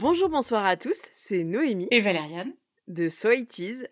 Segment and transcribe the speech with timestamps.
[0.00, 2.54] Bonjour, bonsoir à tous, c'est Noémie Et Valériane
[2.86, 3.84] de So It Is.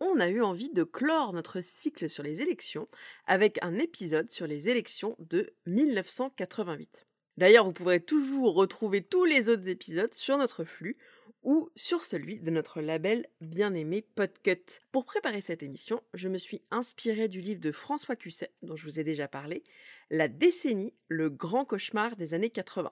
[0.00, 2.88] On a eu envie de clore notre cycle sur les élections
[3.26, 7.06] avec un épisode sur les élections de 1988.
[7.36, 10.96] D'ailleurs, vous pourrez toujours retrouver tous les autres épisodes sur notre flux
[11.42, 14.80] ou sur celui de notre label bien-aimé Podcut.
[14.90, 18.84] Pour préparer cette émission, je me suis inspirée du livre de François Cusset, dont je
[18.84, 19.64] vous ai déjà parlé,
[20.10, 22.90] La décennie, le grand cauchemar des années 80.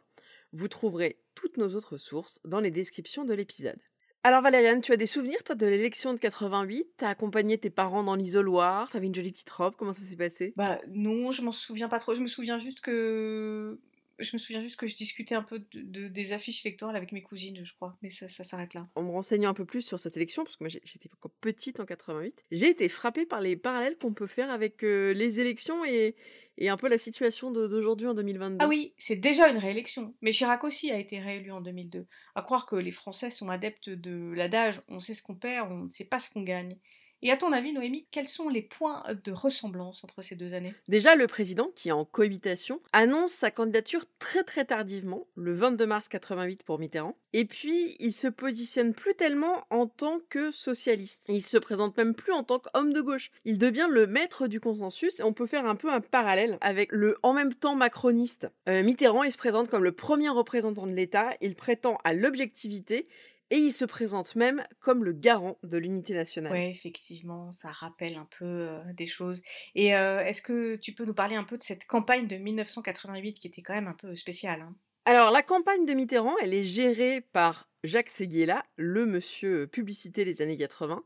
[0.53, 3.79] Vous trouverez toutes nos autres sources dans les descriptions de l'épisode.
[4.23, 8.03] Alors Valériane, tu as des souvenirs toi de l'élection de 88 T'as accompagné tes parents
[8.03, 8.91] dans l'isoloir?
[8.91, 9.75] T'avais une jolie petite robe?
[9.79, 10.53] Comment ça s'est passé?
[10.57, 12.15] Bah non, je m'en souviens pas trop.
[12.15, 13.79] Je me souviens juste que
[14.21, 17.23] je me souviens juste que je discutais un peu de, des affiches électorales avec mes
[17.23, 17.97] cousines, je crois.
[18.03, 18.87] Mais ça, ça s'arrête là.
[18.95, 21.81] En me renseignant un peu plus sur cette élection, parce que moi j'étais encore petite
[21.81, 25.85] en 88, j'ai été frappée par les parallèles qu'on peut faire avec euh, les élections
[25.85, 26.15] et,
[26.61, 28.59] et un peu la situation d'aujourd'hui en 2022.
[28.61, 30.15] Ah oui, c'est déjà une réélection.
[30.21, 32.07] Mais Chirac aussi a été réélu en 2002.
[32.35, 35.85] À croire que les Français sont adeptes de l'adage on sait ce qu'on perd, on
[35.85, 36.77] ne sait pas ce qu'on gagne.
[37.23, 40.75] Et à ton avis, Noémie, quels sont les points de ressemblance entre ces deux années?
[40.89, 45.85] Déjà, le président, qui est en cohabitation, annonce sa candidature très très tardivement, le 22
[45.85, 47.15] mars 88 pour Mitterrand.
[47.35, 51.23] Et puis, il se positionne plus tellement en tant que socialiste.
[51.29, 53.31] Il se présente même plus en tant qu'homme de gauche.
[53.45, 56.91] Il devient le maître du consensus et on peut faire un peu un parallèle avec
[56.91, 58.49] le en même temps macroniste.
[58.69, 61.35] Euh, Mitterrand, il se présente comme le premier représentant de l'État.
[61.43, 63.07] Il prétend à l'objectivité
[63.51, 66.53] et il se présente même comme le garant de l'unité nationale.
[66.53, 69.43] Oui, effectivement, ça rappelle un peu euh, des choses.
[69.75, 73.35] Et euh, est-ce que tu peux nous parler un peu de cette campagne de 1988
[73.35, 74.75] qui était quand même un peu spéciale hein?
[75.07, 80.43] Alors, la campagne de Mitterrand, elle est gérée par Jacques Séguéla, le monsieur publicité des
[80.43, 81.03] années 80.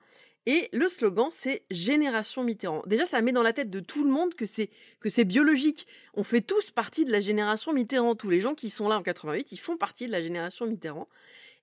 [0.47, 2.83] Et le slogan, c'est Génération Mitterrand.
[2.87, 4.69] Déjà, ça met dans la tête de tout le monde que c'est
[5.01, 5.87] que c'est biologique.
[6.13, 8.15] On fait tous partie de la génération Mitterrand.
[8.15, 11.09] Tous les gens qui sont là en 88, ils font partie de la génération Mitterrand.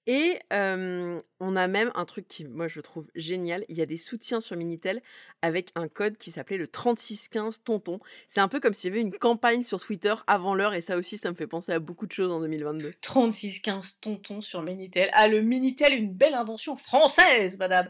[0.08, 3.66] Et on a même un truc qui, moi, je trouve génial.
[3.70, 5.02] Il y a des soutiens sur Minitel
[5.42, 8.00] avec un code qui s'appelait le 3615 tonton.
[8.28, 10.98] C'est un peu comme s'il y avait une campagne sur Twitter avant l'heure et ça
[10.98, 12.94] aussi, ça me fait penser à beaucoup de choses en 2022.
[13.02, 15.10] 3615 tonton sur Minitel.
[15.14, 17.90] Ah, le Minitel, une belle invention française, madame.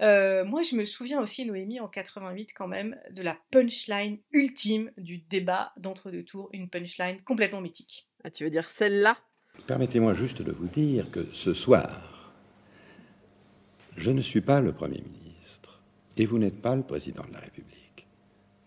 [0.00, 5.18] moi, je me souviens aussi, Noémie, en 88 quand même, de la punchline ultime du
[5.18, 8.08] débat d'entre-deux tours, une punchline complètement mythique.
[8.24, 9.16] Ah, tu veux dire celle-là?
[9.66, 12.32] Permettez-moi juste de vous dire que ce soir,
[13.96, 15.80] je ne suis pas le Premier ministre
[16.16, 18.06] et vous n'êtes pas le Président de la République.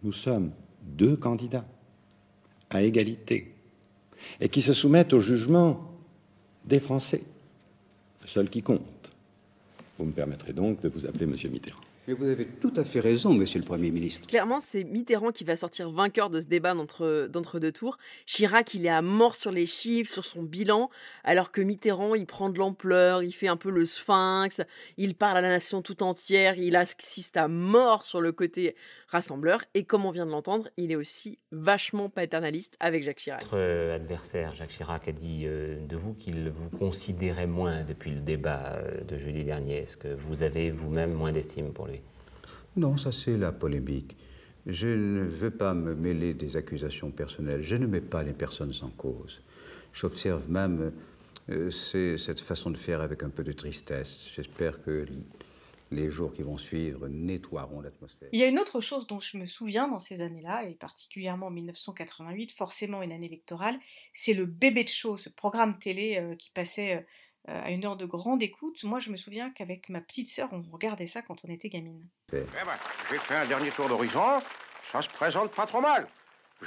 [0.03, 0.51] Nous sommes
[0.81, 1.66] deux candidats
[2.69, 3.53] à égalité
[4.39, 5.91] et qui se soumettent au jugement
[6.66, 7.23] des Français,
[8.25, 9.11] seul qui compte.
[9.97, 11.88] Vous me permettrez donc de vous appeler Monsieur Mitterrand.
[12.09, 14.25] Mais vous avez tout à fait raison, monsieur le Premier ministre.
[14.25, 18.00] Clairement, c'est Mitterrand qui va sortir vainqueur de ce débat d'entre deux tours.
[18.25, 20.90] Chirac, il est à mort sur les chiffres, sur son bilan,
[21.24, 24.59] alors que Mitterrand, il prend de l'ampleur, il fait un peu le sphinx,
[24.97, 28.76] il parle à la nation tout entière, il assiste à mort sur le côté
[29.09, 29.64] rassembleur.
[29.76, 33.44] Et comme on vient de l'entendre, il est aussi vachement paternaliste avec Jacques Chirac.
[33.44, 38.22] Votre adversaire, Jacques Chirac, a dit euh, de vous qu'il vous considérait moins depuis le
[38.22, 39.78] débat euh, de jeudi dernier.
[39.78, 41.98] Est-ce que vous avez vous-même moins d'estime pour lui?
[42.75, 44.16] Non, ça c'est la polémique.
[44.66, 47.63] Je ne veux pas me mêler des accusations personnelles.
[47.63, 49.41] Je ne mets pas les personnes en cause.
[49.94, 50.91] J'observe même
[51.50, 54.16] euh, cette façon de faire avec un peu de tristesse.
[54.35, 55.08] J'espère que
[55.91, 58.29] les jours qui vont suivre nettoieront l'atmosphère.
[58.31, 61.47] Il y a une autre chose dont je me souviens dans ces années-là, et particulièrement
[61.47, 63.79] en 1988, forcément une année électorale,
[64.13, 67.02] c'est le bébé de show, ce programme télé euh, qui passait euh,
[67.49, 68.83] à une heure de grande écoute.
[68.83, 72.05] Moi, je me souviens qu'avec ma petite sœur, on regardait ça quand on était gamine.
[72.31, 72.77] Eh ben,
[73.09, 74.41] j'ai fait un dernier tour d'horizon.
[74.91, 76.07] Ça se présente pas trop mal.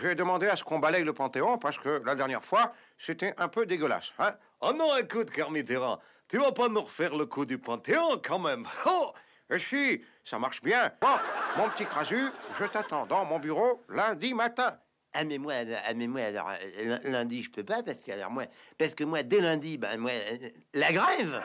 [0.00, 3.48] J'ai demandé à ce qu'on balaye le Panthéon parce que la dernière fois, c'était un
[3.48, 4.12] peu dégueulasse.
[4.19, 5.98] Hein oh non, écoute, Carmitterrand,
[6.28, 8.66] tu vas pas nous refaire le coup du Panthéon quand même.
[8.87, 9.12] Oh
[9.50, 10.91] Et si, ça marche bien.
[11.00, 11.19] Bon,
[11.58, 12.28] mon petit crasu,
[12.58, 14.78] je t'attends dans mon bureau lundi matin.
[15.14, 15.53] Ah mais moi,
[15.87, 18.44] ah, mais moi alors euh, lundi je peux pas parce que alors moi
[18.79, 21.43] parce que moi dès lundi ben moi euh, la grève.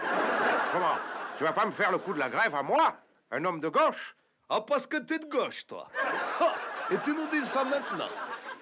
[0.71, 0.95] Comment?
[1.37, 2.95] Tu vas pas me faire le coup de la grève à moi,
[3.31, 4.15] un homme de gauche?
[4.49, 5.89] Ah parce que t'es de gauche toi.
[6.91, 8.07] Et tu nous dis ça maintenant.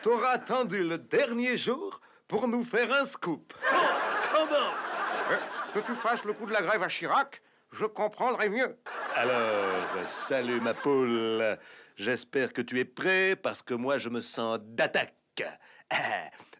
[0.02, 3.54] T'auras attendu le dernier jour pour nous faire un scoop.
[3.72, 5.40] Oh, scandale
[5.74, 7.42] Que tu fasses le coup de la grève à Chirac,
[7.72, 8.78] je comprendrai mieux.
[9.14, 11.58] Alors, salut ma poule.
[11.96, 15.44] J'espère que tu es prêt parce que moi je me sens d'attaque.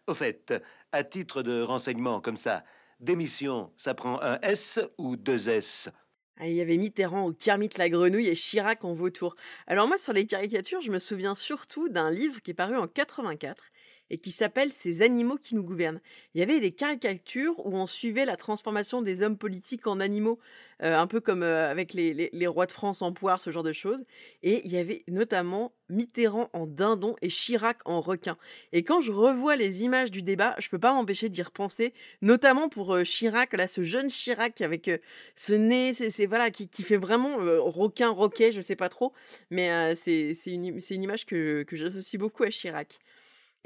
[0.06, 0.54] au fait,
[0.92, 2.64] à titre de renseignement comme ça,
[3.00, 5.90] démission, ça prend un S ou deux S?
[6.38, 9.36] Ah, il y avait Mitterrand au Kermit la grenouille et Chirac en vautour.
[9.66, 12.86] Alors moi, sur les caricatures, je me souviens surtout d'un livre qui est paru en
[12.86, 13.70] 84
[14.10, 16.00] et qui s'appelle Ces animaux qui nous gouvernent.
[16.34, 20.38] Il y avait des caricatures où on suivait la transformation des hommes politiques en animaux,
[20.82, 23.72] euh, un peu comme euh, avec les, rois de France en poire, ce genre de
[23.72, 24.04] choses.
[24.42, 28.36] Et il y avait notamment Mitterrand en dindon et Chirac en requin.
[28.72, 32.68] Et quand je revois les images du débat, je peux pas m'empêcher d'y repenser, notamment
[32.68, 34.90] pour euh, Chirac, là, ce jeune Chirac avec
[35.34, 39.12] ce nez, c'est voilà, qui, fait vraiment requin, roquet, je sais pas trop,
[39.50, 42.98] mais c'est une, image que j'associe beaucoup à Chirac.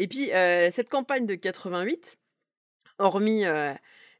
[0.00, 0.30] Et puis,
[0.70, 2.18] cette campagne de 88,
[2.98, 3.44] hormis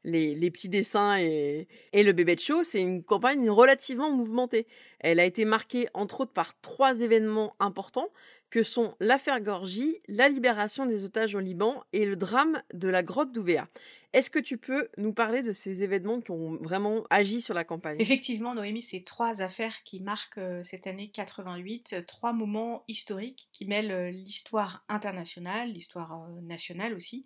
[0.03, 4.67] les, petits dessins et, et le bébé de show, c'est une campagne relativement mouvementée.
[4.99, 8.09] Elle a été marquée, entre autres, par trois événements importants
[8.51, 13.01] que sont l'affaire Gorgie, la libération des otages au Liban et le drame de la
[13.01, 13.67] grotte d'Ouvéa.
[14.13, 17.63] Est-ce que tu peux nous parler de ces événements qui ont vraiment agi sur la
[17.63, 17.95] campagne?
[18.01, 23.47] Effectivement, Noémie, c'est trois affaires qui marquent euh, cette année 88, euh, trois moments historiques
[23.53, 27.25] qui mêlent euh, l'histoire internationale, l'histoire nationale aussi,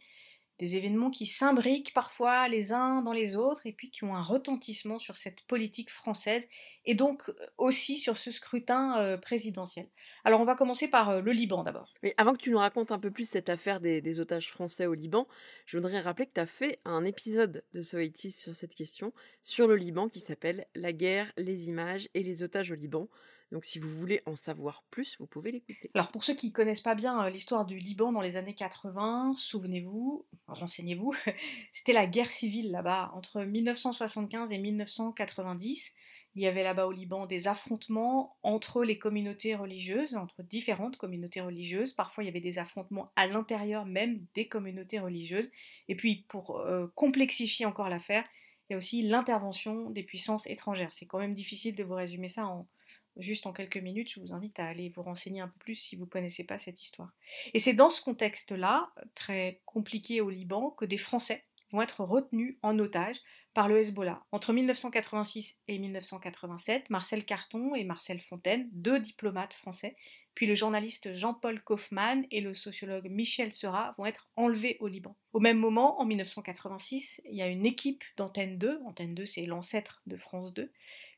[0.60, 4.22] des événements qui s'imbriquent parfois les uns dans les autres et puis qui ont un
[4.22, 6.48] retentissement sur cette politique française
[6.86, 9.88] et donc euh, aussi sur ce scrutin euh, présidentiel.
[10.24, 11.94] Alors on va commencer par euh, le Liban d'abord.
[12.04, 14.86] Mais avant que tu nous racontes un peu plus cette affaire des, des otages français
[14.86, 15.28] au Liban,
[15.66, 19.14] je voudrais rappeler que tu as fait un épisode de Soitis sur cette question,
[19.44, 23.10] sur le Liban, qui s'appelle La guerre, les images et les otages au Liban.
[23.52, 25.92] Donc si vous voulez en savoir plus, vous pouvez l'écouter.
[25.94, 28.56] Alors pour ceux qui ne connaissent pas bien euh, l'histoire du Liban dans les années
[28.56, 31.14] 80, souvenez-vous, renseignez-vous,
[31.72, 35.94] c'était la guerre civile là-bas entre 1975 et 1990.
[36.38, 41.40] Il y avait là-bas au Liban des affrontements entre les communautés religieuses, entre différentes communautés
[41.40, 41.94] religieuses.
[41.94, 45.50] Parfois il y avait des affrontements à l'intérieur même des communautés religieuses.
[45.88, 48.26] Et puis pour euh, complexifier encore l'affaire,
[48.68, 50.92] il y a aussi l'intervention des puissances étrangères.
[50.92, 52.68] C'est quand même difficile de vous résumer ça en,
[53.18, 55.96] juste en quelques minutes, je vous invite à aller vous renseigner un peu plus si
[55.96, 57.12] vous ne connaissez pas cette histoire.
[57.54, 62.58] Et c'est dans ce contexte-là, très compliqué au Liban, que des Français vont être retenus
[62.62, 63.18] en otage
[63.54, 64.24] par le Hezbollah.
[64.32, 69.96] Entre 1986 et 1987, Marcel Carton et Marcel Fontaine, deux diplomates français,
[70.36, 75.16] puis le journaliste Jean-Paul Kaufmann et le sociologue Michel Seurat vont être enlevés au Liban.
[75.32, 79.46] Au même moment, en 1986, il y a une équipe d'Antenne 2, Antenne 2 c'est
[79.46, 80.70] l'ancêtre de France 2,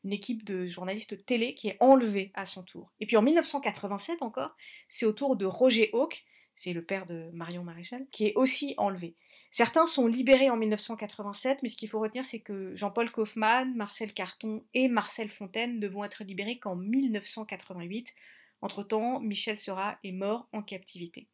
[0.04, 2.92] une équipe de journalistes télé qui est enlevée à son tour.
[3.00, 4.56] Et puis en 1987 encore,
[4.88, 8.74] c'est au tour de Roger Hawke, c'est le père de Marion Maréchal, qui est aussi
[8.78, 9.16] enlevé.
[9.52, 14.14] Certains sont libérés en 1987, mais ce qu'il faut retenir, c'est que Jean-Paul Kaufmann, Marcel
[14.14, 18.14] Carton et Marcel Fontaine ne vont être libérés qu'en 1988.
[18.62, 21.28] Entre-temps, Michel Seurat est mort en captivité.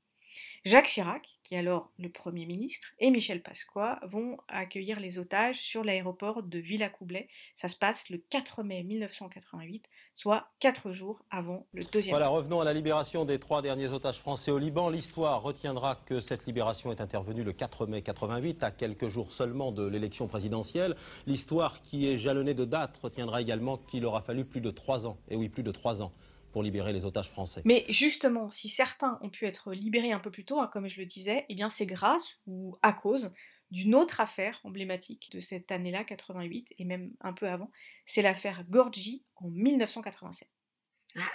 [0.66, 5.60] Jacques Chirac, qui est alors le Premier ministre, et Michel Pasqua vont accueillir les otages
[5.60, 7.28] sur l'aéroport de Villacoublay.
[7.56, 9.84] Ça se passe le 4 mai 1988,
[10.14, 12.14] soit quatre jours avant le deuxième.
[12.14, 14.90] Voilà, revenons à la libération des trois derniers otages français au Liban.
[14.90, 19.72] L'histoire retiendra que cette libération est intervenue le 4 mai 88, à quelques jours seulement
[19.72, 20.96] de l'élection présidentielle.
[21.28, 25.18] L'histoire qui est jalonnée de dates retiendra également qu'il aura fallu plus de trois ans,
[25.30, 26.14] et oui, plus de trois ans,
[26.54, 27.62] pour libérer les otages français.
[27.66, 31.02] Mais justement, si certains ont pu être libérés un peu plus tôt, hein, comme je
[31.02, 33.32] le disais, eh bien c'est grâce ou à cause
[33.72, 37.72] d'une autre affaire emblématique de cette année-là, 88, et même un peu avant,
[38.06, 40.48] c'est l'affaire Gorgi en 1987.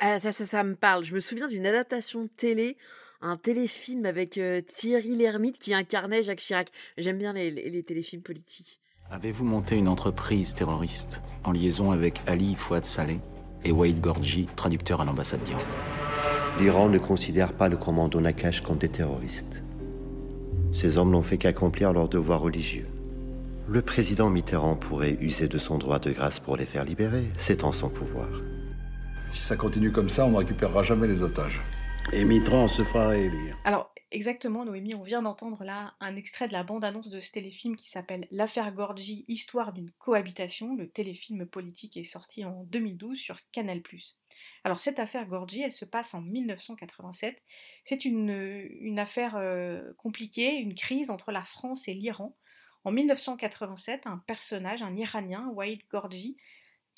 [0.01, 1.05] Ah, ça, ça, ça me parle.
[1.05, 2.77] Je me souviens d'une adaptation télé,
[3.21, 6.71] un téléfilm avec euh, Thierry Lhermitte qui incarnait Jacques Chirac.
[6.97, 8.81] J'aime bien les, les, les téléfilms politiques.
[9.11, 13.19] Avez-vous monté une entreprise terroriste en liaison avec Ali Fouad Saleh?
[13.65, 15.61] Et Waïd Gorgi, traducteur à l'ambassade d'Iran
[16.61, 19.63] L'Iran ne considère pas le commando Nakash comme des terroristes.
[20.73, 22.87] Ces hommes n'ont fait qu'accomplir leur devoir religieux.
[23.69, 27.65] Le président Mitterrand pourrait user de son droit de grâce pour les faire libérer, c'est
[27.65, 28.29] en son pouvoir.
[29.29, 31.61] Si ça continue comme ça, on ne récupérera jamais les otages.
[32.13, 33.57] Et Mitterrand se fera élire.
[33.65, 37.77] Alors, exactement, Noémie, on vient d'entendre là un extrait de la bande-annonce de ce téléfilm
[37.77, 40.77] qui s'appelle L'affaire Gorgi, histoire d'une cohabitation.
[40.77, 43.83] Le téléfilm politique est sorti en 2012 sur Canal+.
[44.65, 47.43] Alors, cette affaire Gorgi, elle se passe en 1987.
[47.85, 48.31] C'est une,
[48.81, 52.37] une affaire euh, compliquée, une crise entre la France et l'Iran.
[52.85, 56.37] En 1987, un personnage, un Iranien, Waïd Gorgi,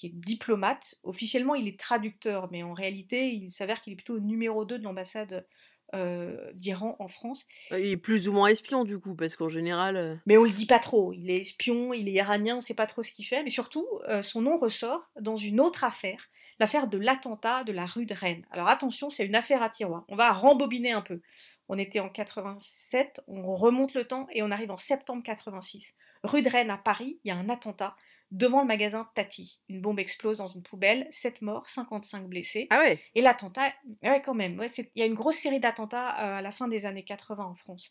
[0.00, 4.18] qui est diplomate, officiellement il est traducteur, mais en réalité il s'avère qu'il est plutôt
[4.18, 5.46] numéro 2 de l'ambassade
[5.94, 7.46] euh, d'Iran en France.
[7.70, 9.96] Il est plus ou moins espion du coup, parce qu'en général...
[9.96, 12.74] euh, Mais on le dit pas trop, il est espion, il est iranien, on sait
[12.74, 16.28] pas trop ce qu'il fait, mais surtout euh, son nom ressort dans une autre affaire,
[16.58, 18.44] l'affaire de l'attentat de la rue de Rennes.
[18.50, 21.20] Alors attention, c'est une affaire à tiroir, on va rembobiner un peu.
[21.68, 25.94] On était en 87, on remonte le temps et on arrive en septembre 86.
[26.24, 27.96] Rue de Rennes à Paris, il y a un attentat
[28.30, 29.60] devant le magasin Tati.
[29.68, 32.66] Une bombe explose dans une poubelle, 7 morts, 55 blessés.
[32.70, 33.72] Ah ouais Et l'attentat,
[34.02, 36.68] ouais, quand même, ouais, il y a une grosse série d'attentats euh, à la fin
[36.68, 37.90] des années 80 en France.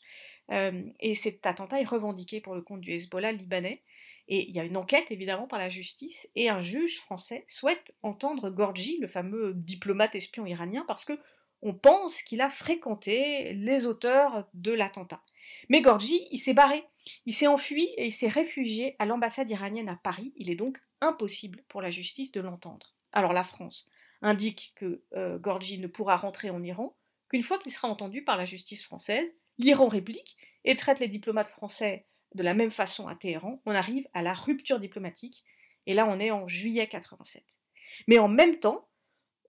[0.51, 3.83] Euh, et cet attentat est revendiqué pour le compte du Hezbollah libanais.
[4.27, 7.95] Et il y a une enquête évidemment par la justice et un juge français souhaite
[8.03, 11.19] entendre Gorgi, le fameux diplomate espion iranien, parce que
[11.61, 15.21] on pense qu'il a fréquenté les auteurs de l'attentat.
[15.69, 16.83] Mais Gorgi, il s'est barré,
[17.25, 20.33] il s'est enfui et il s'est réfugié à l'ambassade iranienne à Paris.
[20.35, 22.95] Il est donc impossible pour la justice de l'entendre.
[23.11, 23.87] Alors la France
[24.21, 26.95] indique que euh, Gorgi ne pourra rentrer en Iran
[27.29, 29.35] qu'une fois qu'il sera entendu par la justice française.
[29.57, 33.61] L'Iran réplique et traite les diplomates français de la même façon à Téhéran.
[33.65, 35.43] On arrive à la rupture diplomatique
[35.85, 37.43] et là on est en juillet 87.
[38.07, 38.87] Mais en même temps,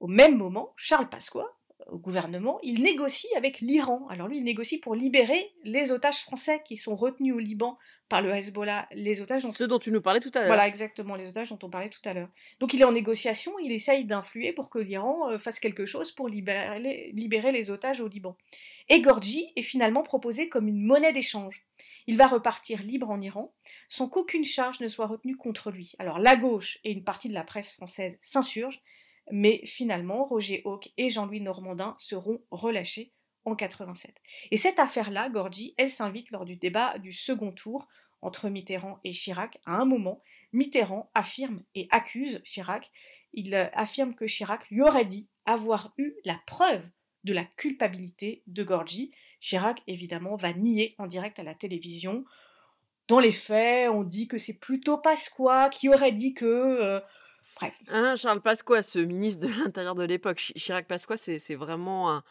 [0.00, 1.47] au même moment, Charles Pasqua,
[1.87, 4.07] au gouvernement, il négocie avec l'Iran.
[4.09, 8.23] Alors lui, il négocie pour libérer les otages français qui sont retenus au Liban par
[8.23, 9.53] le Hezbollah, les otages dont...
[9.53, 10.49] Ceux dont tu nous parlais tout à l'heure.
[10.49, 12.29] Voilà, exactement, les otages dont on parlait tout à l'heure.
[12.59, 16.11] Donc il est en négociation, il essaye d'influer pour que l'Iran euh, fasse quelque chose
[16.11, 18.37] pour libérer libérer les otages au Liban.
[18.89, 21.65] Et Gorgi est finalement proposé comme une monnaie d'échange.
[22.09, 23.55] Il va repartir libre en Iran
[23.89, 25.93] sans qu'aucune charge ne soit retenue contre lui.
[26.01, 28.83] Alors la gauche et une partie de la presse française s'insurgent,
[29.33, 33.13] mais finalement Roger Hawke et Jean-Louis Normandin seront relâchés
[33.45, 34.15] en 87.
[34.51, 37.89] Et cette affaire-là, Gorgi, elle s'invite lors du débat du second tour
[38.23, 39.59] entre Mitterrand et Chirac.
[39.65, 40.23] À un moment,
[40.53, 42.91] Mitterrand affirme et accuse Chirac.
[43.33, 46.87] Il euh, affirme que Chirac lui aurait dit avoir eu la preuve
[47.25, 49.13] de la culpabilité de Gorgi.
[49.41, 52.25] Chirac, évidemment, va nier en direct à la télévision.
[53.09, 56.45] Dans les faits, on dit que c'est plutôt Pasqua qui aurait dit que...
[56.45, 57.01] euh,
[57.61, 57.75] Bref.
[57.88, 62.23] Hein, Charles Pasqua, ce ministre de l'Intérieur de l'époque, Chi- Chirac-Pasqua, c'est c'est vraiment un,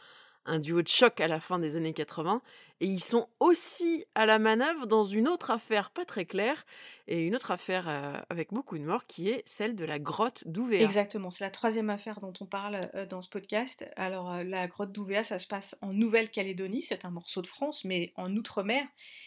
[0.45, 2.41] un duo de choc à la fin des années 80.
[2.81, 6.65] Et ils sont aussi à la manœuvre dans une autre affaire pas très claire,
[7.07, 10.47] et une autre affaire euh, avec beaucoup de morts, qui est celle de la grotte
[10.47, 10.81] d'Ouvéa.
[10.85, 13.85] Exactement, c'est la troisième affaire dont on parle euh, dans ce podcast.
[13.97, 17.83] Alors, euh, la grotte d'Ouvéa, ça se passe en Nouvelle-Calédonie, c'est un morceau de France,
[17.83, 18.83] mais en Outre-mer.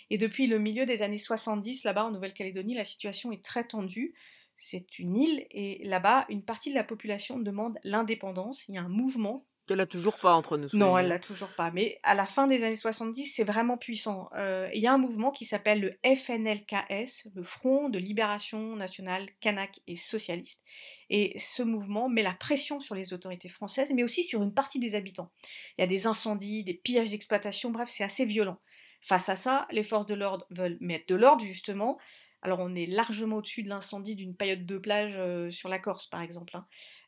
[0.08, 4.14] Et depuis le milieu des années 70, là-bas, en Nouvelle-Calédonie, la situation est très tendue.
[4.56, 8.68] C'est une île, et là-bas, une partie de la population demande l'indépendance.
[8.68, 10.68] Il y a un mouvement Qu'elle a toujours pas entre nous.
[10.72, 11.70] non, elle l'a toujours pas.
[11.70, 14.28] Mais à la fin des années 70, c'est vraiment puissant.
[14.34, 19.28] Euh, Il y a un mouvement qui s'appelle le FNLKS, le Front de Libération Nationale
[19.40, 20.64] Kanak et Socialiste.
[21.10, 24.80] Et ce mouvement met la pression sur les autorités françaises, mais aussi sur une partie
[24.80, 25.30] des habitants.
[25.78, 28.58] Il y a des incendies, des pillages d'exploitation, bref, c'est assez violent.
[29.00, 31.98] Face à ça, les forces de l'ordre veulent mettre de l'ordre, justement.
[32.42, 36.06] Alors on est largement au-dessus de l'incendie d'une paillote de plage euh, sur la Corse,
[36.06, 36.56] par exemple.
[36.56, 36.66] hein.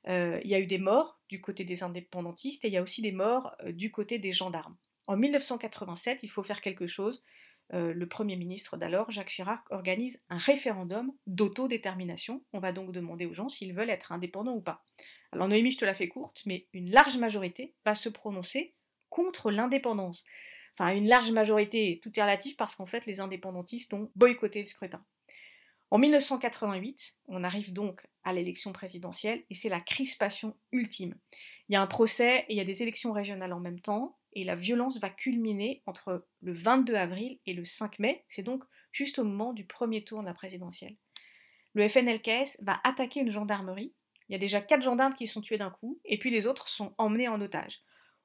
[0.09, 2.83] Euh, il y a eu des morts du côté des indépendantistes et il y a
[2.83, 4.77] aussi des morts euh, du côté des gendarmes.
[5.07, 7.25] En 1987, il faut faire quelque chose.
[7.73, 12.45] Le Premier ministre d'alors, Jacques Chirac, organise un référendum d'autodétermination.
[12.53, 14.85] On va donc demander aux gens s'ils veulent être indépendants ou pas.
[15.33, 18.75] Alors Noémie, je te la fais courte, mais une large majorité va se prononcer
[19.09, 20.25] contre l'indépendance.
[20.79, 24.67] Enfin, une large majorité, tout est relatif parce qu'en fait, les indépendantistes ont boycotté le
[24.67, 25.03] scrutin.
[25.91, 31.15] En 1988, on arrive donc à l'élection présidentielle et c'est la crispation ultime.
[31.69, 34.19] Il y a un procès et il y a des élections régionales en même temps
[34.33, 38.25] et la violence va culminer entre le 22 avril et le 5 mai.
[38.29, 40.97] C'est donc juste au moment du premier tour de la présidentielle.
[41.75, 43.93] Le FNLKS va attaquer une gendarmerie.
[44.29, 46.69] Il y a déjà quatre gendarmes qui sont tués d'un coup et puis les autres
[46.69, 47.81] sont emmenés en otage.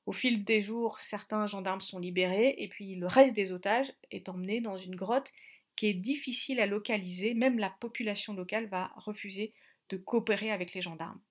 [0.06, 4.30] Au fil des jours, certains gendarmes sont libérés et puis le reste des otages est
[4.30, 5.32] emmené dans une grotte
[5.80, 7.34] qui est difficile à localiser.
[7.34, 9.54] Même la population locale va refuser
[9.88, 11.22] de coopérer avec les gendarmes.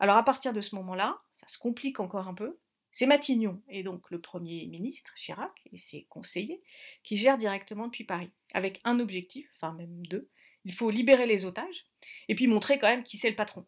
[0.00, 2.58] Alors à partir de ce moment-là, ça se complique encore un peu.
[2.90, 6.60] C'est Matignon et donc le Premier ministre Chirac et ses conseillers
[7.04, 10.28] qui gèrent directement depuis Paris, avec un objectif, enfin même deux.
[10.64, 11.86] Il faut libérer les otages
[12.28, 13.66] et puis montrer quand même qui c'est le patron.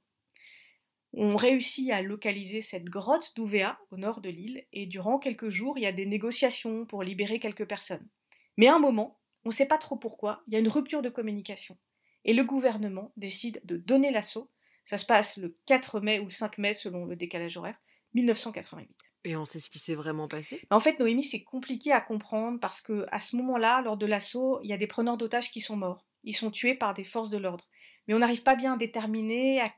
[1.13, 5.79] On réussit à localiser cette grotte d'Ouvéa au nord de l'île et durant quelques jours,
[5.79, 8.09] il y a des négociations pour libérer quelques personnes.
[8.57, 11.01] Mais à un moment, on ne sait pas trop pourquoi, il y a une rupture
[11.01, 11.79] de communication
[12.27, 14.51] et le gouvernement décide de donner l'assaut.
[14.85, 17.81] Ça se passe le 4 mai ou 5 mai selon le décalage horaire,
[18.13, 18.91] 1988.
[19.25, 20.61] Et on sait ce qui s'est vraiment passé?
[20.71, 24.61] En fait, Noémie, c'est compliqué à comprendre parce que à ce moment-là, lors de l'assaut,
[24.63, 26.05] il y a des preneurs d'otages qui sont morts.
[26.25, 27.67] Ils sont tués par des forces de l'ordre.
[28.07, 29.73] Mais on n'arrive pas bien à déterminer à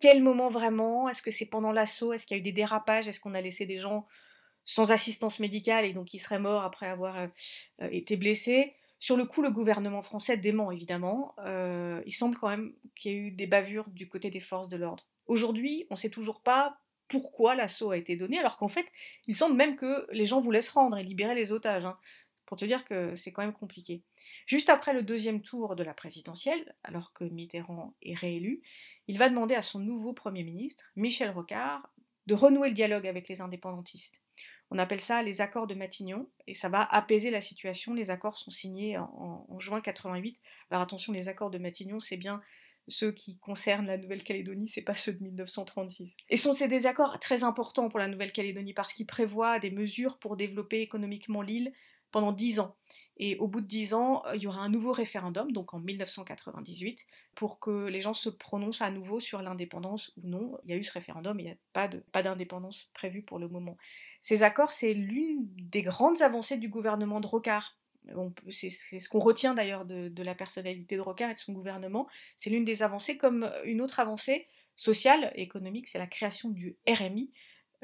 [0.00, 1.08] quel moment vraiment.
[1.08, 2.12] Est-ce que c'est pendant l'assaut?
[2.12, 3.06] Est-ce qu'il y a eu des dérapages?
[3.06, 4.08] Est-ce qu'on a laissé des gens
[4.64, 7.28] sans assistance médicale et donc ils seraient morts après avoir euh,
[7.82, 8.74] euh, été blessés?
[9.02, 11.34] Sur le coup, le gouvernement français dément évidemment.
[11.38, 14.68] Euh, il semble quand même qu'il y a eu des bavures du côté des forces
[14.68, 15.08] de l'ordre.
[15.26, 16.78] Aujourd'hui, on ne sait toujours pas
[17.08, 18.86] pourquoi l'assaut a été donné, alors qu'en fait,
[19.26, 21.84] il semble même que les gens voulaient se rendre et libérer les otages.
[21.84, 21.98] hein.
[22.46, 24.04] pour te dire que c'est quand même compliqué.
[24.46, 28.62] Juste après le deuxième tour de la présidentielle, alors que Mitterrand est réélu,
[29.08, 31.92] il va demander à son nouveau Premier ministre, Michel Rocard,
[32.28, 34.22] de renouer le dialogue avec les indépendantistes.
[34.74, 37.92] On appelle ça les accords de Matignon, et ça va apaiser la situation.
[37.92, 40.40] Les accords sont signés en, juin 88.
[40.70, 42.40] Alors attention, les accords de Matignon, c'est bien
[42.88, 46.16] ceux qui concernent la Nouvelle-Calédonie, c'est pas ceux de 1936.
[46.30, 50.38] Et sont ces désaccords très importants pour la Nouvelle-Calédonie parce qu'ils prévoient des mesures pour
[50.38, 51.74] développer économiquement l'île
[52.10, 52.74] pendant dix ans.
[53.18, 57.06] Et au bout de dix ans, il y aura un nouveau référendum, donc en 1998,
[57.34, 60.58] pour que les gens se prononcent à nouveau sur l'indépendance ou non.
[60.64, 63.76] Il y a eu ce référendum, il n'y a pas d'indépendance prévue pour le moment.
[64.22, 67.76] Ces accords, c'est l'une des grandes avancées du gouvernement de Rocard
[68.50, 72.08] c'est ce qu'on retient d'ailleurs de, la personnalité de Rocard et de son gouvernement.
[72.36, 76.76] C'est l'une des avancées, comme une autre avancée sociale et économique, c'est la création du
[76.88, 77.30] RMI.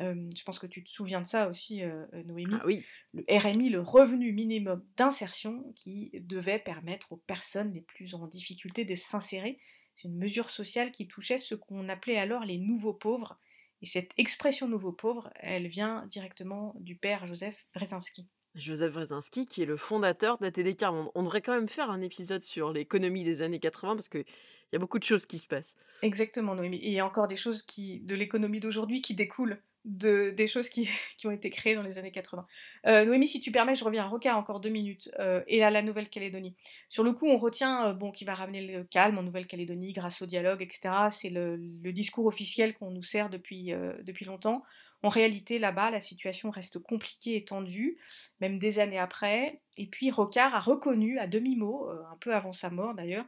[0.00, 2.54] Euh, je pense que tu te souviens de ça aussi, euh, Noémie.
[2.60, 2.84] Ah oui.
[3.12, 8.84] Le RMI, le revenu minimum d'insertion, qui devait permettre aux personnes les plus en difficulté
[8.84, 9.58] de s'insérer.
[9.96, 13.38] C'est une mesure sociale qui touchait ce qu'on appelait alors les nouveaux pauvres.
[13.82, 18.28] Et cette expression nouveau pauvre, elle vient directement du père Joseph Brzezinski.
[18.54, 21.10] Joseph Brzezinski, qui est le fondateur d'ATD Carmonde.
[21.14, 24.24] On devrait quand même faire un épisode sur l'économie des années 80 parce qu'il
[24.72, 25.76] y a beaucoup de choses qui se passent.
[26.02, 26.78] Exactement, Noémie.
[26.78, 30.46] Et il y a encore des choses qui, de l'économie d'aujourd'hui qui découlent de, des
[30.46, 30.88] choses qui,
[31.24, 32.46] ont été créées dans les années 80.
[32.86, 35.70] Euh, Noémie, si tu permets, je reviens à Rocard encore deux minutes euh, et à
[35.70, 36.54] la Nouvelle-Calédonie.
[36.88, 40.22] Sur le coup, on retient euh, bon, qu'il va ramener le calme en Nouvelle-Calédonie grâce
[40.22, 41.08] au dialogue, etc.
[41.10, 41.58] C'est le,
[41.92, 43.72] discours officiel qu'on nous sert depuis,
[44.04, 44.62] depuis longtemps.
[45.02, 47.98] En réalité, là-bas, la situation reste compliquée et tendue,
[48.40, 49.62] même des années après.
[49.76, 53.26] Et puis Rocard a reconnu, à demi-mot, euh, un peu avant sa mort d'ailleurs,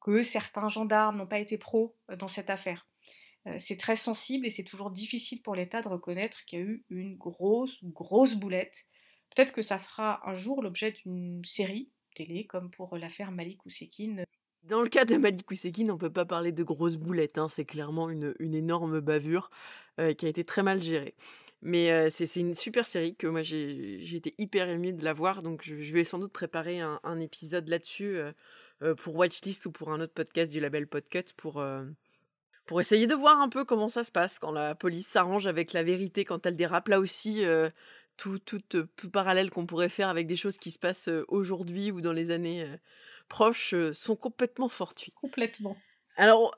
[0.00, 2.86] que certains gendarmes n'ont pas été pros euh, dans cette affaire.
[3.46, 6.64] Euh, c'est très sensible et c'est toujours difficile pour l'État de reconnaître qu'il y a
[6.64, 8.84] eu une grosse, grosse boulette.
[9.34, 14.24] Peut-être que ça fera un jour l'objet d'une série télé, comme pour l'affaire Malik Oussekine.
[14.62, 17.48] Dans le cas de Malik Oussekine, on ne peut pas parler de grosses boulettes, hein,
[17.48, 19.50] c'est clairement une, une, énorme bavure
[20.16, 21.14] qui a été très mal gérée.
[21.62, 25.62] Mais c'est une super série que moi j'ai été hyper émue de la voir, donc
[25.64, 28.18] je, vais sans doute préparer un, un épisode là-dessus
[28.98, 31.60] pour Watchlist ou pour un autre podcast du label Podcut pour,
[32.66, 35.72] pour essayer de voir un peu comment ça se passe quand la police s'arrange avec
[35.72, 36.88] la vérité, quand elle dérape.
[36.88, 37.44] Là aussi,
[38.16, 42.00] tout, tout, tout, parallèle qu'on pourrait faire avec des choses qui se passent aujourd'hui ou
[42.00, 42.66] dans les années
[43.28, 45.12] proches sont complètement fortuits.
[45.12, 45.76] Complètement.
[46.16, 46.56] Alors,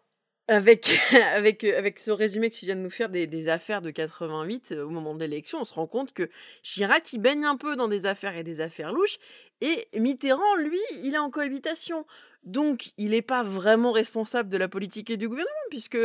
[0.48, 0.90] avec,
[1.34, 4.90] avec, avec ce résumé que tu viens de nous faire des, affaires de 88 au
[4.90, 6.28] moment de l'élection, on se rend compte que
[6.62, 9.18] Chirac, il baigne un peu dans des affaires et des affaires louches,
[9.60, 12.06] et Mitterrand, lui, il est en cohabitation.
[12.42, 15.98] Donc, il n'est pas vraiment responsable de la politique et du gouvernement, puisque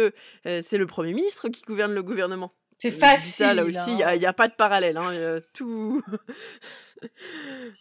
[0.44, 2.54] c'est le Premier ministre qui gouverne le gouvernement.
[2.80, 3.46] C'est facile.
[3.46, 4.96] Ça, là aussi, il n'y a, a, pas de parallèle.
[4.98, 6.02] Hein, tout.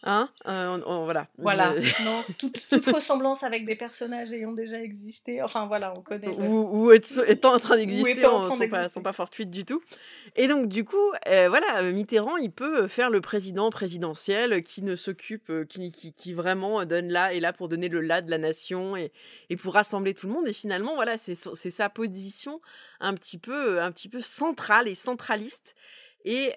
[0.03, 1.27] hein euh, Voilà.
[1.37, 1.73] Voilà.
[2.03, 5.41] non, toute, toute, ressemblance avec des personnages ayant déjà existé.
[5.41, 6.27] Enfin, voilà, on connaît.
[6.27, 6.91] Ou, ou
[7.27, 9.81] étant en train d'exister, ne sont, pas, sont pas fortuites du tout.
[10.35, 14.95] Et donc, du coup, euh, voilà, Mitterrand, il peut faire le président présidentiel qui ne
[14.95, 18.29] s'occupe, euh, qui, qui, qui, vraiment donne là et là pour donner le là de
[18.29, 19.11] la nation et,
[19.49, 20.47] et pour rassembler tout le monde.
[20.47, 22.61] Et finalement, voilà, c'est sa position
[22.99, 25.75] un petit peu, un petit peu centrale centraliste.
[26.25, 26.53] Et.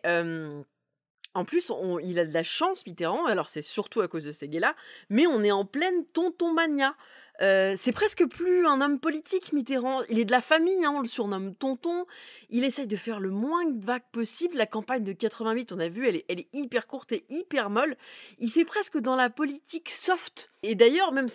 [1.34, 4.32] En plus, on, il a de la chance, Mitterrand, alors c'est surtout à cause de
[4.32, 4.76] ces gays-là,
[5.08, 6.94] mais on est en pleine tonton-mania.
[7.40, 10.02] Euh, c'est presque plus un homme politique, Mitterrand.
[10.10, 12.06] Il est de la famille, hein, on le surnomme tonton.
[12.50, 14.56] Il essaye de faire le moins de vagues possible.
[14.56, 17.96] La campagne de 88, on a vu, elle est, hyper courte et hyper molle.
[18.38, 20.50] Il fait presque dans la politique soft.
[20.62, 21.26] Et d'ailleurs, même,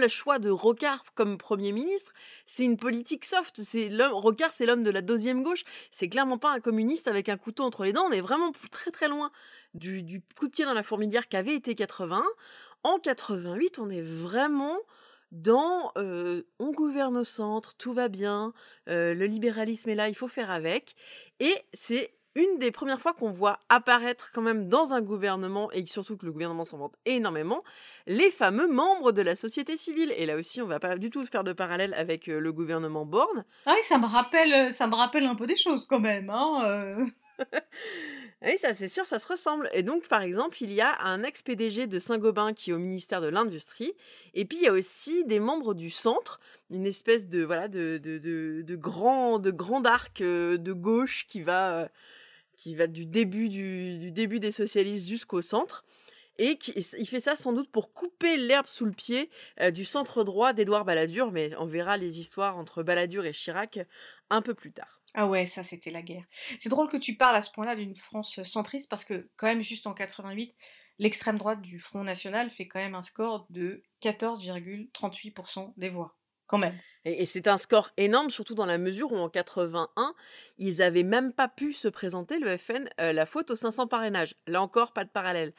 [0.00, 2.12] le choix de Rocard comme Premier ministre,
[2.46, 3.60] c'est une politique soft.
[4.10, 5.64] Rocard, c'est l'homme de la deuxième gauche.
[5.90, 8.06] C'est clairement pas un communiste avec un couteau entre les dents.
[8.08, 9.30] On est vraiment très très loin
[9.74, 12.24] du, du coup de pied dans la fourmilière qu'avait été 81.
[12.84, 14.78] En 88, on est vraiment
[15.32, 18.52] dans on gouverne au centre, tout va bien,
[18.86, 20.94] le libéralisme est là, il faut faire avec.
[21.40, 25.84] Et c'est une des premières fois qu'on voit apparaître quand même dans un gouvernement, et
[25.86, 27.64] surtout que le gouvernement s'en vante énormément,
[28.06, 30.12] les fameux membres de la société civile.
[30.16, 33.44] Et là aussi, on va pas du tout faire de parallèle avec le gouvernement Borne.
[33.66, 36.30] Ah oui, ça me rappelle, ça me rappelle un peu des choses quand même.
[36.30, 37.06] Hein
[38.42, 39.68] oui, ça c'est sûr, ça se ressemble.
[39.72, 43.20] Et donc, par exemple, il y a un ex-PDG de Saint-Gobain qui est au ministère
[43.20, 43.94] de l'Industrie.
[44.32, 46.38] Et puis, il y a aussi des membres du centre,
[46.70, 48.18] une espèce de, voilà, de, de,
[48.62, 51.88] de, grand, de grand arc de gauche qui va,
[52.54, 55.84] qui va du, début, du, début des socialistes jusqu'au centre.
[56.40, 59.28] Et qui, il fait ça sans doute pour couper l'herbe sous le pied
[59.72, 63.80] du centre droit d'Édouard Balladur, mais on verra les histoires entre Balladur et Chirac
[64.30, 64.97] un peu plus tard.
[65.20, 66.22] Ah ouais, ça c'était la guerre.
[66.60, 69.62] C'est drôle que tu parles à ce point-là d'une France centriste parce que quand même
[69.62, 70.54] juste en 88,
[71.00, 76.16] l'extrême droite du Front National fait quand même un score de 14,38% des voix.
[76.46, 76.78] Quand même.
[77.04, 80.14] Et, c'est un score énorme, surtout dans la mesure où en 81,
[80.56, 84.36] ils avaient même pas pu se présenter, le FN, euh, la faute aux 500 parrainages.
[84.46, 85.52] Là encore, pas de parallèle.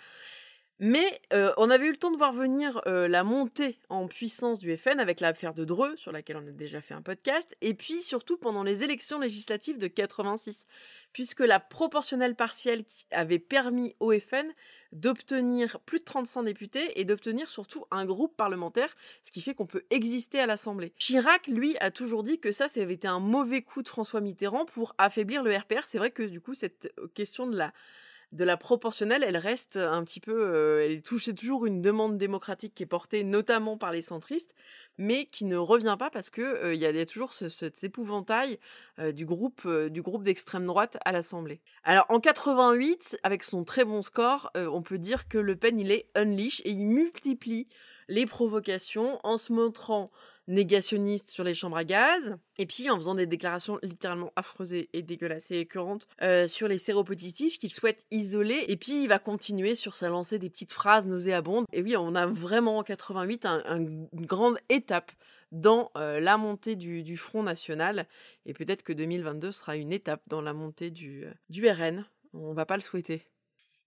[0.82, 4.60] Mais euh, on avait eu le temps de voir venir euh, la montée en puissance
[4.60, 7.74] du FN avec l'affaire de Dreux, sur laquelle on a déjà fait un podcast, et
[7.74, 10.68] puis surtout pendant les élections législatives de 86,
[11.12, 14.48] puisque la proportionnelle partielle qui avait permis au FN
[14.94, 19.68] d'obtenir plus de 35 députés et d'obtenir surtout un groupe parlementaire, ce qui fait qu'on
[19.68, 20.94] peut exister à l'Assemblée.
[20.98, 24.22] Chirac, lui, a toujours dit que ça, ça avait été un mauvais coup de François
[24.22, 25.86] Mitterrand pour affaiblir le RPR.
[25.86, 27.74] C'est vrai que du coup, cette question de la
[28.32, 32.76] de la proportionnelle, elle reste un petit peu, euh, elle touche toujours une demande démocratique
[32.76, 34.54] qui est portée notamment par les centristes,
[34.98, 38.60] mais qui ne revient pas parce que euh, il y, a toujours cet épouvantail
[39.00, 41.60] euh, du groupe du groupe d'extrême droite à l'Assemblée.
[41.84, 45.92] Alors en 88, avec son très bon score, on peut dire que Le Pen il
[45.92, 47.68] est unleash et il multiplie
[48.10, 50.12] les provocations en se montrant
[50.50, 55.02] négationniste sur les chambres à gaz, et puis en faisant des déclarations littéralement affreuses et
[55.02, 59.76] dégueulasses et écœurantes euh, sur les séropositifs qu'il souhaite isoler, et puis il va continuer
[59.76, 61.66] sur sa lancée des petites phrases nauséabondes.
[61.72, 65.12] Et oui, on a vraiment en 88 une grande étape
[65.52, 68.08] dans euh, la montée du, Front National,
[68.46, 72.06] et peut-être que 2022 sera une étape dans la montée du, euh, du RN.
[72.34, 73.26] On va pas le souhaiter.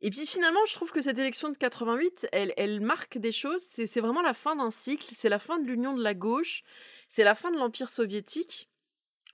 [0.05, 3.62] Et puis finalement, je trouve que cette élection de 88, elle, elle marque des choses.
[3.69, 6.65] C'est vraiment la fin d'un cycle, c'est la fin de l'union de la gauche,
[7.09, 8.69] c'est la fin de l'Empire soviétique.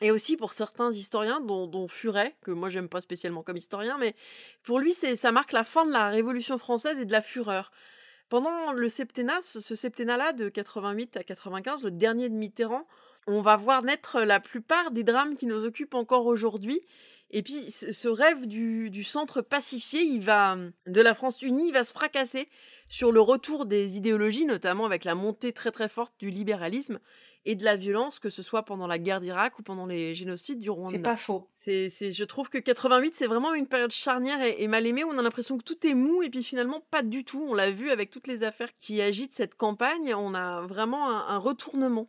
[0.03, 4.15] Et aussi pour certains historiens, dont, Furet, que moi j'aime pas spécialement comme historien, mais
[4.63, 7.73] pour lui, ça marque la fin de la Révolution française et de la fureur.
[8.29, 12.87] Pendant le septennat, ce septennat-là de 88 à 95, le dernier de Mitterrand,
[13.27, 16.83] on va voir naître la plupart des drames qui nous occupent encore aujourd'hui
[17.31, 21.85] et puis ce rêve du, centre pacifié, il va de la France unie, il va
[21.85, 22.49] se fracasser
[22.89, 26.99] sur le retour des idéologies, notamment avec la montée très très forte du libéralisme
[27.45, 30.59] et de la violence, que ce soit pendant la guerre d'Irak ou pendant les génocides
[30.59, 30.91] du Rwanda.
[30.91, 31.49] C'est pas faux.
[31.53, 35.09] C'est, je trouve que 88, c'est vraiment une période charnière et, et mal aimée où
[35.11, 37.45] on a l'impression que tout est mou et puis finalement pas du tout.
[37.47, 40.15] On l'a vu avec toutes les affaires qui agitent cette campagne.
[40.15, 42.09] On a vraiment un retournement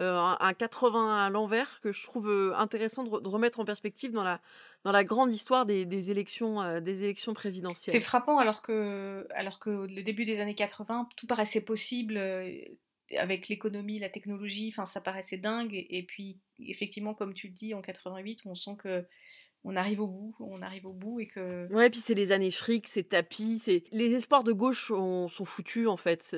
[0.00, 4.22] euh, un 80 à l'envers que je trouve euh, intéressant de, remettre en perspective dans
[4.22, 4.40] la,
[4.82, 7.92] dans la grande histoire des, élections, euh, des élections présidentielles.
[7.92, 12.18] C'est frappant alors que, alors que le début des années 80, tout paraissait possible
[13.16, 15.74] avec l'économie, la technologie, enfin ça paraissait dingue.
[15.74, 19.04] Et, puis effectivement, comme tu le dis, en 88, on sent que
[19.64, 21.70] on arrive au bout, on arrive au bout et que.
[21.70, 25.86] Ouais, puis c'est les années fric, c'est tapis, c'est les espoirs de gauche sont foutus
[25.86, 26.34] en fait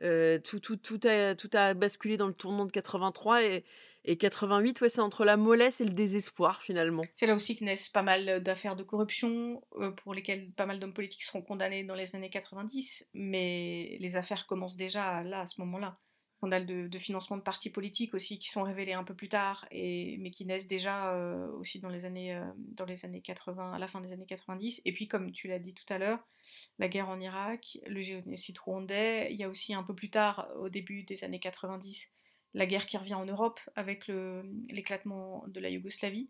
[0.00, 3.64] tout, tout, tout, a, basculé dans le tournant de 83 et,
[4.04, 7.02] et 88, ouais, c'est entre la mollesse et le désespoir finalement.
[7.14, 9.62] C'est là aussi que naissent pas mal d'affaires de corruption
[9.96, 14.46] pour lesquelles pas mal d'hommes politiques seront condamnés dans les années 90, mais les affaires
[14.46, 15.98] commencent déjà là, à ce moment-là
[16.36, 20.16] scandales de, financement de partis politiques aussi qui sont révélés un peu plus tard, et,
[20.18, 23.78] mais qui naissent déjà euh, aussi dans les, années, euh, dans les années 80, à
[23.78, 24.82] la fin des années 90.
[24.84, 26.20] Et puis, comme tu l'as dit tout à l'heure,
[26.78, 30.48] la guerre en Irak, le génocide rwandais, il y a aussi un peu plus tard,
[30.60, 32.10] au début des années 90,
[32.54, 34.10] la guerre qui revient en Europe avec
[34.68, 36.28] l'éclatement de la Yougoslavie.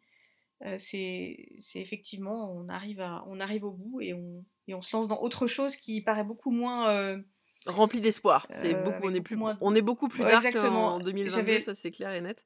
[0.64, 4.97] Euh, c'est effectivement, on arrive, à, on arrive au bout et on, et on se
[4.97, 7.21] lance dans autre chose qui paraît beaucoup moins
[7.66, 8.46] rempli d'espoir.
[8.50, 11.90] C'est euh, beaucoup, on est plus, on est beaucoup plus dark en 2022, ça c'est
[11.90, 12.44] clair et net.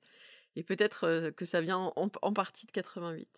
[0.57, 3.29] Et peut-être euh, que ça vient en, partie de 88.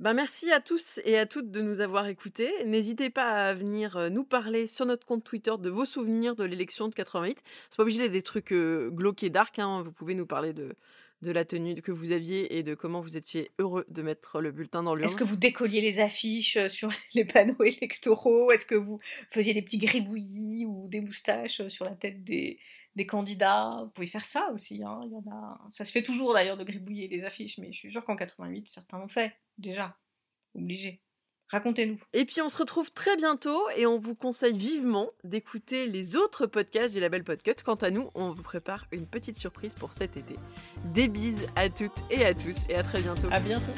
[0.00, 2.52] Ben merci à tous et à toutes de nous avoir écoutés.
[2.66, 6.44] N'hésitez pas à venir euh, nous parler sur notre compte Twitter de vos souvenirs de
[6.44, 7.38] l'élection de 88.
[7.70, 9.58] C'est pas obligé d'être des trucs glauques et dark.
[9.58, 9.82] Hein.
[9.82, 10.74] Vous pouvez nous parler de,
[11.22, 14.52] de la tenue que vous aviez et de comment vous étiez heureux de mettre le
[14.52, 15.08] bulletin dans l'urne.
[15.08, 18.50] Est-ce que vous décolliez les affiches euh, sur les panneaux électoraux?
[18.52, 19.00] Est-ce que vous
[19.30, 22.58] faisiez des petits gribouillis ou des moustaches euh, sur la tête des,
[22.94, 23.80] des candidats?
[23.84, 24.82] Vous pouvez faire ça aussi.
[24.82, 25.00] Hein.
[25.04, 25.60] Il y en a...
[25.70, 28.68] Ça se fait toujours d'ailleurs de gribouiller les affiches, mais je suis sûre qu'en 88,
[28.68, 29.96] certains l'ont fait déjà.
[30.54, 31.00] Obligé.
[31.48, 31.98] Racontez-nous.
[32.12, 36.46] Et puis on se retrouve très bientôt et on vous conseille vivement d'écouter les autres
[36.46, 37.62] podcasts du label Podcut.
[37.64, 40.36] Quant à nous, on vous prépare une petite surprise pour cet été.
[40.92, 43.28] Des bises à toutes et à tous et à très bientôt.
[43.30, 43.72] À bientôt.